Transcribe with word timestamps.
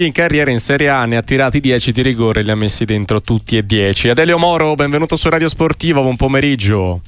In 0.00 0.12
carriera 0.12 0.52
in 0.52 0.60
Serie 0.60 0.90
A 0.90 1.06
ne 1.06 1.16
ha 1.16 1.22
tirati 1.22 1.58
10 1.58 1.90
di 1.90 2.02
rigore, 2.02 2.42
li 2.42 2.52
ha 2.52 2.54
messi 2.54 2.84
dentro 2.84 3.20
tutti 3.20 3.56
e 3.56 3.66
10. 3.66 4.10
Adelio 4.10 4.38
Moro, 4.38 4.76
benvenuto 4.76 5.16
su 5.16 5.28
Radio 5.28 5.48
Sportivo, 5.48 6.02
buon 6.02 6.14
pomeriggio. 6.14 7.00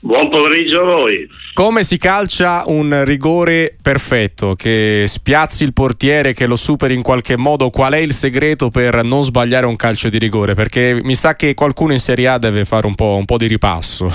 Buon 0.00 0.30
pomeriggio 0.30 0.80
a 0.80 0.84
voi. 0.84 1.28
Come 1.52 1.82
si 1.82 1.98
calcia 1.98 2.62
un 2.64 3.04
rigore 3.04 3.76
perfetto, 3.78 4.54
che 4.54 5.04
spiazzi 5.06 5.64
il 5.64 5.74
portiere, 5.74 6.32
che 6.32 6.46
lo 6.46 6.56
superi 6.56 6.94
in 6.94 7.02
qualche 7.02 7.36
modo? 7.36 7.68
Qual 7.68 7.92
è 7.92 7.98
il 7.98 8.14
segreto 8.14 8.70
per 8.70 9.04
non 9.04 9.22
sbagliare 9.22 9.66
un 9.66 9.76
calcio 9.76 10.08
di 10.08 10.16
rigore? 10.16 10.54
Perché 10.54 11.00
mi 11.02 11.14
sa 11.14 11.36
che 11.36 11.52
qualcuno 11.52 11.92
in 11.92 12.00
Serie 12.00 12.28
A 12.28 12.38
deve 12.38 12.64
fare 12.64 12.86
un 12.86 12.94
po', 12.94 13.16
un 13.16 13.26
po 13.26 13.36
di 13.36 13.48
ripasso. 13.48 14.10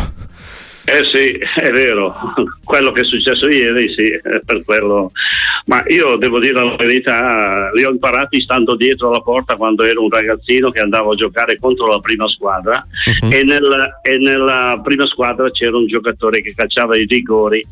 Eh 0.91 1.05
sì, 1.13 1.37
è 1.37 1.69
vero, 1.69 2.15
quello 2.63 2.91
che 2.91 3.01
è 3.01 3.05
successo 3.05 3.47
ieri 3.47 3.93
sì, 3.93 4.19
per 4.43 4.63
quello. 4.65 5.11
Ma 5.65 5.83
io 5.87 6.15
devo 6.15 6.39
dire 6.39 6.63
la 6.63 6.75
verità, 6.75 7.69
li 7.73 7.83
ho 7.83 7.91
imparati 7.91 8.41
stando 8.41 8.75
dietro 8.75 9.11
la 9.11 9.21
porta 9.21 9.55
quando 9.55 9.83
ero 9.83 10.01
un 10.01 10.09
ragazzino 10.09 10.71
che 10.71 10.79
andavo 10.79 11.11
a 11.11 11.15
giocare 11.15 11.59
contro 11.59 11.85
la 11.85 11.99
prima 11.99 12.27
squadra 12.27 12.83
uh-huh. 13.21 13.31
e, 13.31 13.43
nel, 13.43 13.99
e, 14.01 14.17
nella 14.17 14.79
prima 14.83 15.05
squadra 15.05 15.51
c'era 15.51 15.77
un 15.77 15.85
giocatore 15.85 16.41
che 16.41 16.55
calciava 16.55 16.97
i 16.97 17.05
rigori 17.05 17.63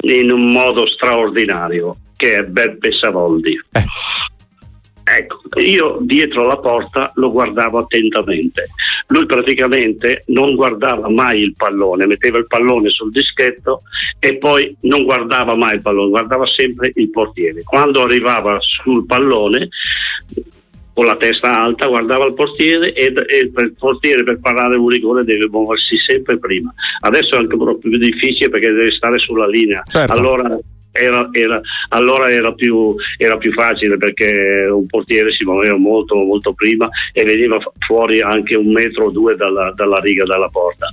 in 0.00 0.30
un 0.30 0.52
modo 0.52 0.86
straordinario, 0.86 1.96
che 2.14 2.36
è 2.36 2.42
Beppe 2.42 2.92
Savoldi. 2.92 3.58
Eh. 3.72 3.84
Ecco, 5.16 5.40
io 5.60 5.96
dietro 6.02 6.46
la 6.46 6.58
porta 6.58 7.10
lo 7.14 7.32
guardavo 7.32 7.78
attentamente. 7.78 8.68
Lui 9.10 9.24
praticamente 9.24 10.24
non 10.26 10.54
guardava 10.54 11.08
mai 11.08 11.40
il 11.40 11.54
pallone, 11.56 12.06
metteva 12.06 12.38
il 12.38 12.46
pallone 12.46 12.90
sul 12.90 13.10
dischetto 13.10 13.82
e 14.18 14.36
poi 14.36 14.76
non 14.82 15.04
guardava 15.04 15.54
mai 15.54 15.76
il 15.76 15.80
pallone, 15.80 16.10
guardava 16.10 16.46
sempre 16.46 16.92
il 16.94 17.10
portiere. 17.10 17.62
Quando 17.62 18.02
arrivava 18.02 18.58
sul 18.60 19.06
pallone 19.06 19.70
con 20.92 21.06
la 21.06 21.16
testa 21.16 21.58
alta, 21.58 21.86
guardava 21.86 22.26
il 22.26 22.34
portiere 22.34 22.92
e, 22.92 23.04
e 23.06 23.38
il 23.38 23.74
portiere 23.78 24.24
per 24.24 24.40
parare 24.40 24.76
un 24.76 24.88
rigore 24.88 25.24
deve 25.24 25.48
muoversi 25.48 25.96
sempre 26.06 26.38
prima. 26.38 26.74
Adesso 27.00 27.36
è 27.36 27.38
anche 27.38 27.56
proprio 27.56 27.78
più 27.78 27.96
difficile 27.96 28.50
perché 28.50 28.66
deve 28.66 28.90
stare 28.90 29.18
sulla 29.18 29.46
linea. 29.46 29.82
Certo. 29.86 30.12
Allora 30.12 30.58
era, 30.98 31.28
era, 31.32 31.60
allora 31.90 32.30
era 32.30 32.52
più, 32.52 32.94
era 33.16 33.36
più, 33.36 33.52
facile 33.52 33.96
perché 33.96 34.68
un 34.70 34.86
portiere 34.86 35.32
si 35.32 35.44
muoveva 35.44 35.76
molto, 35.76 36.16
molto 36.16 36.52
prima 36.52 36.88
e 37.12 37.24
veniva 37.24 37.58
fuori 37.78 38.20
anche 38.20 38.56
un 38.56 38.70
metro 38.70 39.06
o 39.06 39.10
due 39.10 39.36
dalla, 39.36 39.72
dalla 39.74 39.98
riga 40.00 40.24
della 40.24 40.48
porta. 40.48 40.86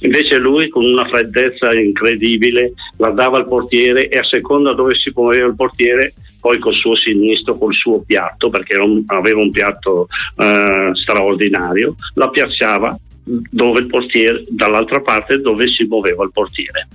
Invece 0.00 0.38
lui 0.38 0.68
con 0.68 0.84
una 0.84 1.06
freddezza 1.08 1.72
incredibile 1.72 2.72
guardava 2.96 3.38
il 3.38 3.46
portiere 3.46 4.08
e 4.08 4.18
a 4.18 4.24
seconda 4.24 4.74
dove 4.74 4.94
si 4.96 5.10
muoveva 5.14 5.46
il 5.46 5.56
portiere 5.56 6.14
poi 6.44 6.58
col 6.58 6.74
suo 6.74 6.94
sinistro, 6.94 7.56
col 7.56 7.72
suo 7.72 8.02
piatto, 8.02 8.50
perché 8.50 8.76
aveva 9.06 9.40
un 9.40 9.50
piatto 9.50 10.08
eh, 10.36 10.90
straordinario, 10.92 11.94
la 12.16 12.28
piazzava 12.28 12.94
dove 13.24 13.80
il 13.80 13.86
portiere, 13.86 14.44
dall'altra 14.48 15.00
parte 15.00 15.40
dove 15.40 15.68
si 15.68 15.84
muoveva 15.84 16.24
il 16.24 16.32
portiere. 16.32 16.88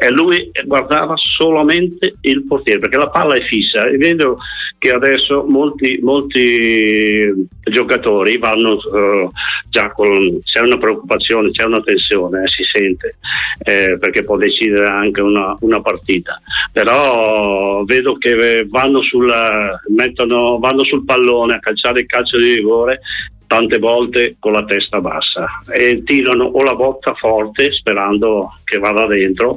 E 0.00 0.10
lui 0.10 0.50
guardava 0.64 1.14
solamente 1.16 2.16
il 2.20 2.44
portiere 2.44 2.80
perché 2.80 2.98
la 2.98 3.08
palla 3.08 3.34
è 3.34 3.42
fissa 3.42 3.86
e 3.88 3.96
vedo 3.96 4.38
che 4.78 4.90
adesso 4.90 5.44
molti, 5.48 5.98
molti 6.02 7.48
giocatori 7.64 8.38
vanno 8.38 8.74
uh, 8.74 9.28
già 9.68 9.90
con 9.90 10.38
c'è 10.42 10.60
una 10.60 10.78
preoccupazione, 10.78 11.50
c'è 11.50 11.64
una 11.64 11.80
tensione, 11.80 12.44
eh, 12.44 12.48
si 12.48 12.62
sente 12.72 13.16
eh, 13.64 13.98
perché 13.98 14.22
può 14.22 14.36
decidere 14.36 14.86
anche 14.86 15.20
una, 15.20 15.56
una, 15.60 15.80
partita. 15.80 16.40
Però 16.72 17.82
vedo 17.84 18.16
che 18.18 18.66
vanno, 18.68 19.02
sulla, 19.02 19.80
mettono, 19.88 20.58
vanno 20.58 20.84
sul 20.84 21.04
pallone 21.04 21.54
a 21.54 21.60
calciare 21.60 22.00
il 22.00 22.06
calcio 22.06 22.38
di 22.38 22.54
rigore 22.54 23.00
tante 23.48 23.78
volte 23.78 24.36
con 24.38 24.52
la 24.52 24.64
testa 24.64 25.00
bassa 25.00 25.48
e 25.72 26.04
tirano 26.04 26.44
o 26.44 26.62
la 26.62 26.74
botta 26.74 27.14
forte 27.14 27.72
sperando 27.72 28.52
che 28.62 28.78
vada 28.78 29.06
dentro. 29.06 29.56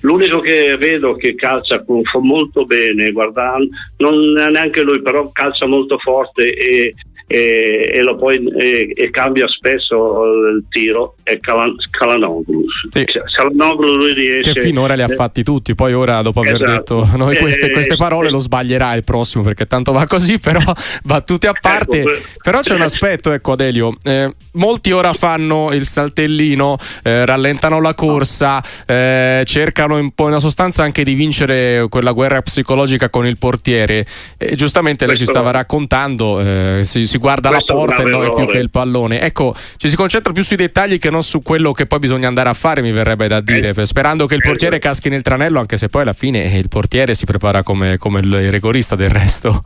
L'unico 0.00 0.38
che 0.38 0.76
vedo 0.78 1.16
che 1.16 1.34
calcia 1.34 1.84
molto 2.20 2.64
bene, 2.64 3.10
guardando, 3.10 3.68
non 3.98 4.32
neanche 4.32 4.82
lui, 4.82 5.02
però 5.02 5.30
calcia 5.32 5.66
molto 5.66 5.98
forte 5.98 6.54
e 6.54 6.94
e, 7.26 7.90
e, 7.92 8.02
lo 8.02 8.16
poi, 8.16 8.36
e, 8.58 8.92
e 8.94 9.10
cambia 9.10 9.46
spesso 9.48 10.24
il 10.24 10.64
tiro 10.68 11.14
è 11.22 11.40
Calan, 11.40 11.74
Calanoglu. 11.90 12.64
Sì. 12.90 13.04
Calanoglu 13.04 13.96
lui 13.96 14.12
riesce 14.12 14.52
che 14.52 14.60
finora 14.60 14.94
li 14.94 15.02
ha 15.02 15.08
fatti 15.08 15.42
tutti 15.42 15.74
poi 15.74 15.94
ora 15.94 16.20
dopo 16.22 16.40
aver 16.40 16.62
esatto. 16.62 17.00
detto 17.00 17.16
noi 17.16 17.36
queste, 17.36 17.70
queste 17.70 17.96
parole 17.96 18.30
lo 18.30 18.38
sbaglierà 18.38 18.94
il 18.94 19.04
prossimo 19.04 19.42
perché 19.42 19.66
tanto 19.66 19.92
va 19.92 20.06
così 20.06 20.38
però 20.38 20.60
battute 21.02 21.46
a 21.46 21.50
ecco, 21.50 21.68
parte 21.68 22.00
ecco, 22.00 22.12
però 22.42 22.60
c'è 22.60 22.74
un 22.74 22.82
aspetto 22.82 23.32
ecco 23.32 23.52
Adelio 23.52 23.96
eh, 24.02 24.30
molti 24.52 24.92
ora 24.92 25.12
fanno 25.12 25.72
il 25.72 25.86
saltellino 25.86 26.76
eh, 27.02 27.24
rallentano 27.24 27.80
la 27.80 27.94
corsa 27.94 28.62
eh, 28.86 29.42
cercano 29.46 29.98
in 29.98 30.10
una 30.16 30.40
sostanza 30.40 30.82
anche 30.82 31.04
di 31.04 31.14
vincere 31.14 31.86
quella 31.88 32.12
guerra 32.12 32.42
psicologica 32.42 33.08
con 33.08 33.26
il 33.26 33.38
portiere 33.38 34.06
e 34.36 34.54
giustamente 34.54 35.06
lei 35.06 35.16
ci 35.16 35.26
stava 35.26 35.50
raccontando 35.50 36.40
eh, 36.40 36.80
si, 36.82 37.06
si 37.14 37.18
guarda 37.18 37.50
Questo 37.50 37.72
la 37.72 37.78
porta 37.78 38.02
e 38.02 38.10
non 38.10 38.32
più 38.34 38.46
che 38.46 38.58
il 38.58 38.70
pallone. 38.70 39.20
Ecco, 39.20 39.54
ci 39.76 39.88
si 39.88 39.94
concentra 39.94 40.32
più 40.32 40.42
sui 40.42 40.56
dettagli 40.56 40.98
che 40.98 41.10
non 41.10 41.22
su 41.22 41.42
quello 41.42 41.72
che 41.72 41.86
poi 41.86 42.00
bisogna 42.00 42.26
andare 42.26 42.48
a 42.48 42.54
fare, 42.54 42.82
mi 42.82 42.90
verrebbe 42.90 43.28
da 43.28 43.40
dire, 43.40 43.68
eh, 43.68 43.84
sperando 43.84 44.26
che 44.26 44.34
il 44.34 44.40
portiere 44.44 44.78
caschi 44.80 45.08
nel 45.08 45.22
tranello, 45.22 45.60
anche 45.60 45.76
se 45.76 45.88
poi 45.88 46.02
alla 46.02 46.12
fine 46.12 46.58
il 46.58 46.68
portiere 46.68 47.14
si 47.14 47.24
prepara 47.24 47.62
come, 47.62 47.98
come 47.98 48.20
il 48.20 48.50
rigorista 48.50 48.96
del 48.96 49.10
resto. 49.10 49.62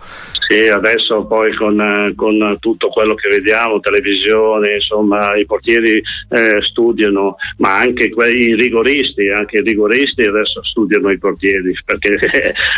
Sì, 0.48 0.66
adesso 0.68 1.26
poi 1.26 1.54
con, 1.56 2.12
con, 2.16 2.56
tutto 2.58 2.88
quello 2.88 3.14
che 3.14 3.28
vediamo, 3.28 3.80
televisione, 3.80 4.76
insomma, 4.76 5.36
i 5.36 5.44
portieri 5.44 6.02
eh, 6.30 6.62
studiano, 6.70 7.36
ma 7.58 7.76
anche 7.76 8.04
i 8.04 8.54
rigoristi, 8.54 9.28
anche 9.28 9.58
i 9.58 9.62
rigoristi 9.62 10.22
adesso 10.22 10.64
studiano 10.64 11.10
i 11.10 11.18
portieri, 11.18 11.72
perché 11.84 12.18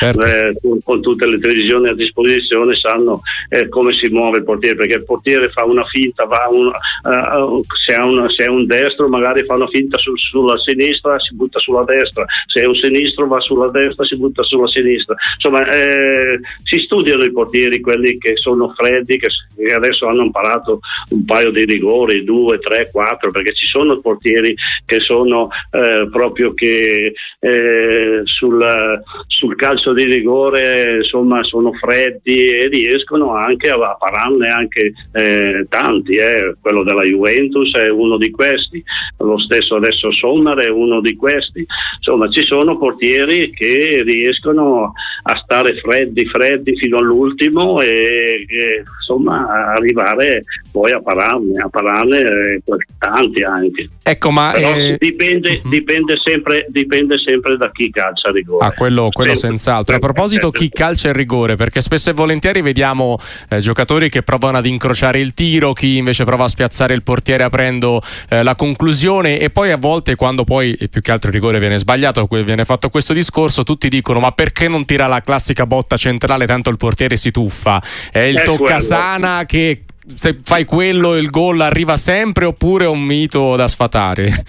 certo. 0.00 0.22
eh, 0.26 0.56
con, 0.82 1.00
tutte 1.00 1.28
le 1.28 1.38
televisioni 1.38 1.90
a 1.90 1.94
disposizione 1.94 2.74
sanno 2.74 3.22
eh, 3.48 3.68
come 3.68 3.92
si 3.92 4.08
muove 4.10 4.38
il 4.38 4.44
portiere, 4.44 4.59
perché 4.60 4.96
il 4.96 5.04
portiere 5.04 5.50
fa 5.50 5.64
una 5.64 5.84
finta, 5.84 6.28
un, 6.50 6.66
uh, 6.66 7.62
se, 7.86 7.94
è 7.94 8.00
un, 8.00 8.28
se, 8.30 8.44
è 8.44 8.48
un, 8.48 8.66
destro 8.66 9.08
magari 9.08 9.44
fa 9.44 9.54
una 9.54 9.68
finta 9.68 9.98
su, 9.98 10.14
sulla 10.16 10.58
sinistra, 10.58 11.18
si 11.18 11.34
butta 11.34 11.58
sulla 11.58 11.84
destra, 11.84 12.24
se 12.46 12.62
è 12.62 12.66
un 12.66 12.74
sinistro 12.74 13.26
va 13.26 13.40
sulla 13.40 13.70
destra, 13.70 14.04
si 14.04 14.16
butta 14.16 14.42
sulla 14.42 14.68
sinistra. 14.68 15.14
Insomma, 15.34 15.66
eh, 15.66 16.40
si 16.64 16.80
studiano 16.80 17.24
i 17.24 17.32
portieri 17.32 17.80
quelli 17.80 18.18
che 18.18 18.36
sono 18.36 18.72
freddi, 18.76 19.18
che, 19.18 19.28
adesso 19.74 20.06
hanno 20.06 20.22
imparato 20.22 20.80
un 21.10 21.24
paio 21.24 21.50
di 21.50 21.64
rigori, 21.64 22.24
due, 22.24 22.58
tre, 22.58 22.90
quattro, 22.90 23.30
perché 23.30 23.54
ci 23.54 23.66
sono 23.66 24.00
portieri 24.00 24.54
che 24.84 25.00
sono 25.00 25.48
eh, 25.70 26.08
proprio 26.10 26.52
che 26.54 27.12
eh, 27.38 28.20
sul, 28.24 29.02
sul, 29.26 29.56
calcio 29.56 29.92
di 29.92 30.04
rigore 30.04 30.98
insomma 30.98 31.42
sono 31.42 31.72
freddi 31.72 32.48
e 32.48 32.68
riescono 32.68 33.34
anche 33.34 33.68
a 33.68 33.96
pararne 33.96 34.48
anche 34.50 34.92
eh, 35.12 35.66
tanti. 35.68 36.12
Eh. 36.16 36.56
Quello 36.60 36.82
della 36.82 37.02
Juventus 37.02 37.72
è 37.74 37.88
uno 37.88 38.16
di 38.16 38.30
questi, 38.30 38.82
lo 39.18 39.38
stesso 39.38 39.76
adesso 39.76 40.12
Sommer 40.12 40.58
è 40.58 40.68
uno 40.68 41.00
di 41.00 41.16
questi. 41.16 41.66
Insomma, 41.96 42.28
ci 42.28 42.44
sono 42.44 42.76
portieri 42.76 43.50
che 43.50 44.02
riescono 44.04 44.92
a 45.22 45.40
stare 45.42 45.78
freddi, 45.80 46.26
freddi 46.26 46.76
fino 46.76 46.98
all'ultimo 46.98 47.80
e, 47.80 48.44
e 48.48 48.84
insomma 48.98 49.72
arrivare 49.74 50.44
poi 50.70 50.92
a 50.92 51.00
pararne, 51.00 51.60
a 51.62 51.68
pararne 51.68 52.18
eh, 52.18 52.62
tanti 52.98 53.42
anche. 53.42 53.88
Ecco, 54.02 54.30
ma 54.30 54.54
eh... 54.54 54.96
dipende, 54.98 55.60
uh-huh. 55.62 55.68
dipende, 55.68 56.14
sempre, 56.22 56.66
dipende, 56.68 57.16
sempre, 57.18 57.56
da 57.56 57.70
chi 57.72 57.90
calcia 57.90 58.28
il 58.28 58.34
rigore. 58.34 58.66
Ah, 58.66 58.72
quello, 58.72 59.08
quello 59.10 59.34
senz'altro. 59.34 59.96
A 59.96 59.98
proposito, 59.98 60.50
chi 60.50 60.68
calcia 60.68 61.08
il 61.08 61.14
rigore, 61.14 61.56
perché 61.56 61.80
spesso 61.80 62.10
e 62.10 62.12
volentieri 62.12 62.62
vediamo 62.62 63.18
eh, 63.48 63.58
giocatori 63.60 64.08
che 64.08 64.22
provano 64.22 64.58
ad 64.58 64.66
incrociare 64.66 65.18
il 65.20 65.34
tiro, 65.34 65.72
chi 65.72 65.96
invece 65.96 66.24
prova 66.24 66.44
a 66.44 66.48
spiazzare 66.48 66.94
il 66.94 67.02
portiere 67.02 67.42
aprendo 67.42 68.00
eh, 68.28 68.42
la 68.42 68.54
conclusione 68.54 69.38
e 69.38 69.50
poi 69.50 69.70
a 69.70 69.76
volte 69.76 70.14
quando 70.14 70.44
poi 70.44 70.76
più 70.90 71.00
che 71.00 71.10
altro 71.10 71.28
il 71.28 71.34
rigore 71.34 71.58
viene 71.58 71.78
sbagliato, 71.78 72.26
viene 72.44 72.64
fatto 72.64 72.88
questo 72.88 73.12
discorso, 73.12 73.62
tutti 73.62 73.88
dicono 73.88 74.20
ma 74.20 74.32
perché 74.32 74.68
non 74.68 74.84
tira 74.84 75.06
la 75.06 75.19
classica 75.20 75.66
botta 75.66 75.96
centrale 75.96 76.46
tanto 76.46 76.70
il 76.70 76.76
portiere 76.76 77.16
si 77.16 77.30
tuffa? 77.30 77.82
È 78.10 78.18
il 78.18 78.38
è 78.38 78.44
toccasana 78.44 79.44
quello. 79.44 79.46
che 79.46 79.80
se 80.16 80.38
fai 80.42 80.64
quello 80.64 81.16
il 81.16 81.30
gol 81.30 81.60
arriva 81.60 81.96
sempre 81.96 82.44
oppure 82.44 82.84
è 82.84 82.88
un 82.88 83.02
mito 83.02 83.56
da 83.56 83.68
sfatare? 83.68 84.44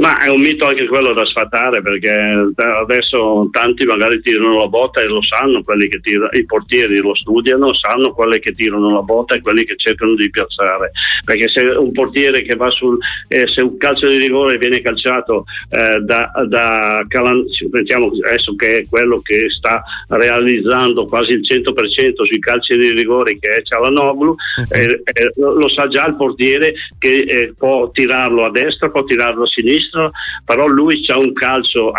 Ma 0.00 0.16
è 0.18 0.28
un 0.28 0.40
mito 0.40 0.66
anche 0.66 0.86
quello 0.86 1.12
da 1.12 1.26
sfatare 1.26 1.82
perché 1.82 2.10
adesso 2.56 3.48
tanti 3.52 3.84
magari 3.84 4.22
tirano 4.22 4.56
la 4.56 4.66
botta 4.66 5.02
e 5.02 5.04
lo 5.04 5.20
sanno, 5.22 5.62
quelli 5.62 5.88
che 5.88 6.00
tirano, 6.00 6.30
i 6.32 6.46
portieri 6.46 6.96
lo 6.98 7.14
studiano, 7.14 7.74
sanno 7.74 8.14
quelli 8.14 8.38
che 8.38 8.54
tirano 8.54 8.94
la 8.94 9.02
botta 9.02 9.34
e 9.34 9.42
quelli 9.42 9.62
che 9.64 9.74
cercano 9.76 10.14
di 10.14 10.30
piazzare. 10.30 10.92
Perché 11.22 11.50
se 11.50 11.66
un 11.66 11.92
portiere 11.92 12.40
che 12.42 12.56
va 12.56 12.70
sul 12.70 12.96
eh, 13.28 13.46
se 13.54 13.62
un 13.62 13.76
calcio 13.76 14.06
di 14.06 14.16
rigore 14.16 14.56
viene 14.56 14.80
calciato 14.80 15.44
eh, 15.68 16.00
da, 16.00 16.32
da 16.48 17.04
Calan, 17.06 17.44
mettiamo 17.70 18.10
adesso 18.24 18.54
che 18.56 18.78
è 18.78 18.86
quello 18.88 19.20
che 19.20 19.50
sta 19.50 19.82
realizzando 20.08 21.04
quasi 21.04 21.32
il 21.32 21.42
100% 21.46 22.24
sui 22.24 22.38
calci 22.38 22.74
di 22.78 22.92
rigore 22.92 23.38
che 23.38 23.56
è 23.56 23.62
Cialanoglu, 23.62 24.34
eh, 24.70 25.02
eh 25.04 25.32
lo 25.36 25.68
sa 25.68 25.86
già 25.88 26.06
il 26.06 26.16
portiere 26.16 26.72
che 26.98 27.18
eh, 27.18 27.52
può 27.54 27.90
tirarlo 27.90 28.44
a 28.44 28.50
destra, 28.50 28.88
può 28.88 29.04
tirarlo 29.04 29.42
a 29.42 29.46
sinistra 29.46 29.88
sinistro, 29.90 30.10
però 30.44 30.66
lui 30.66 31.04
ha 31.08 31.18
un 31.18 31.32
calcio 31.32 31.92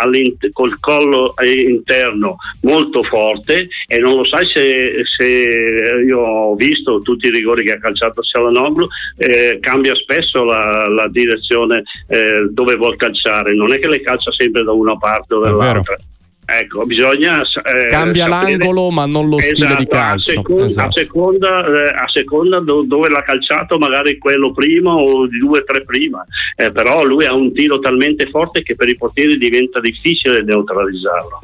col 0.52 0.78
collo 0.80 1.34
interno 1.44 2.36
molto 2.62 3.02
forte 3.04 3.68
e 3.86 3.98
non 3.98 4.16
lo 4.16 4.24
sai 4.24 4.46
se, 4.52 5.02
se 5.16 6.02
io 6.06 6.18
ho 6.18 6.54
visto 6.54 7.00
tutti 7.00 7.26
i 7.26 7.30
rigori 7.30 7.64
che 7.64 7.72
ha 7.72 7.78
calciato 7.78 8.22
Salanoglu, 8.22 8.86
eh, 9.18 9.58
cambia 9.60 9.94
spesso 9.94 10.44
la, 10.44 10.86
la 10.88 11.08
direzione 11.08 11.82
eh, 12.08 12.48
dove 12.50 12.74
vuol 12.76 12.96
calciare, 12.96 13.54
non 13.54 13.72
è 13.72 13.78
che 13.78 13.88
le 13.88 14.00
calcia 14.00 14.32
sempre 14.32 14.64
da 14.64 14.72
una 14.72 14.96
parte 14.96 15.34
o 15.34 15.40
dall'altra. 15.40 15.96
Ecco, 16.44 16.84
bisogna. 16.84 17.40
Eh, 17.40 17.86
Cambia 17.88 18.26
sapere, 18.28 18.56
l'angolo, 18.56 18.90
ma 18.90 19.06
non 19.06 19.28
lo 19.28 19.38
esatto, 19.38 19.54
stile 19.54 19.74
di 19.76 19.86
calcio. 19.86 20.30
A 20.30 20.34
seconda, 20.34 20.64
esatto. 20.64 20.86
a 20.86 20.90
seconda, 20.92 21.66
eh, 21.66 21.88
a 21.88 22.08
seconda 22.12 22.60
do, 22.60 22.82
dove 22.86 23.08
l'ha 23.08 23.22
calciato, 23.22 23.78
magari 23.78 24.18
quello 24.18 24.52
prima 24.52 24.92
o 24.92 25.26
di 25.26 25.38
due 25.38 25.60
o 25.60 25.64
tre 25.64 25.84
prima. 25.84 26.24
Eh, 26.56 26.72
però 26.72 27.02
lui 27.02 27.24
ha 27.24 27.32
un 27.32 27.52
tiro 27.52 27.78
talmente 27.78 28.28
forte 28.28 28.62
che 28.62 28.74
per 28.74 28.88
i 28.88 28.96
portieri 28.96 29.38
diventa 29.38 29.80
difficile 29.80 30.42
neutralizzarlo. 30.42 31.40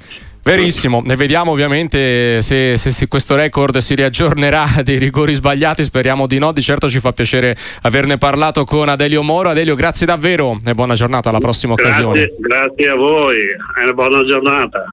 Verissimo, 0.48 1.02
ne 1.04 1.14
vediamo 1.14 1.50
ovviamente 1.50 2.40
se, 2.40 2.78
se, 2.78 2.90
se, 2.90 3.06
questo 3.06 3.36
record 3.36 3.76
si 3.78 3.94
riaggiornerà 3.94 4.64
dei 4.82 4.96
rigori 4.96 5.34
sbagliati, 5.34 5.84
speriamo 5.84 6.26
di 6.26 6.38
no, 6.38 6.52
di 6.52 6.62
certo 6.62 6.88
ci 6.88 7.00
fa 7.00 7.12
piacere 7.12 7.54
averne 7.82 8.16
parlato 8.16 8.64
con 8.64 8.88
Adelio 8.88 9.22
Moro. 9.22 9.50
Adelio, 9.50 9.74
grazie 9.74 10.06
davvero 10.06 10.56
e 10.64 10.72
buona 10.72 10.94
giornata, 10.94 11.28
alla 11.28 11.38
prossima 11.38 11.74
grazie, 11.74 12.02
occasione. 12.02 12.34
Grazie 12.38 12.88
a 12.88 12.94
voi 12.94 13.36
e 13.36 13.92
buona 13.92 14.24
giornata. 14.24 14.86